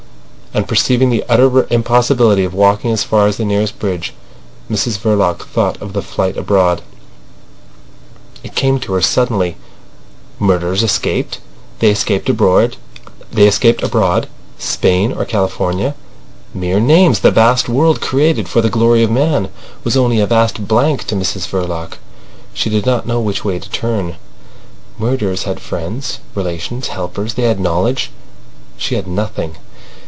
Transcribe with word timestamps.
And 0.53 0.67
perceiving 0.67 1.09
the 1.11 1.23
utter 1.29 1.65
impossibility 1.69 2.43
of 2.43 2.53
walking 2.53 2.91
as 2.91 3.05
far 3.05 3.25
as 3.25 3.37
the 3.37 3.45
nearest 3.45 3.79
bridge, 3.79 4.13
Mrs 4.69 4.97
Verloc 4.99 5.45
thought 5.47 5.81
of 5.81 5.95
a 5.95 6.01
flight 6.01 6.35
abroad. 6.35 6.81
It 8.43 8.53
came 8.53 8.77
to 8.81 8.91
her 8.91 9.01
suddenly. 9.01 9.55
Murderers 10.39 10.83
escaped. 10.83 11.39
They 11.79 11.89
escaped 11.89 12.27
abroad. 12.27 12.75
Spain 14.59 15.13
or 15.13 15.23
California. 15.23 15.95
Mere 16.53 16.81
names. 16.81 17.19
The 17.21 17.31
vast 17.31 17.69
world 17.69 18.01
created 18.01 18.49
for 18.49 18.59
the 18.59 18.69
glory 18.69 19.03
of 19.03 19.09
man 19.09 19.47
was 19.85 19.95
only 19.95 20.19
a 20.19 20.27
vast 20.27 20.67
blank 20.67 21.05
to 21.05 21.15
Mrs 21.15 21.47
Verloc. 21.47 21.97
She 22.53 22.69
did 22.69 22.85
not 22.85 23.07
know 23.07 23.21
which 23.21 23.45
way 23.45 23.57
to 23.57 23.69
turn. 23.69 24.17
Murderers 24.99 25.43
had 25.43 25.61
friends, 25.61 26.19
relations, 26.35 26.89
helpers—they 26.89 27.43
had 27.43 27.57
knowledge. 27.57 28.11
She 28.75 28.95
had 28.95 29.07
nothing. 29.07 29.55